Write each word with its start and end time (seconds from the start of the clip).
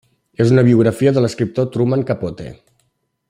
És 0.45 0.53
una 0.53 0.63
biografia 0.69 1.13
de 1.17 1.23
l'escriptor 1.25 1.69
Truman 1.77 2.09
Capote. 2.13 2.51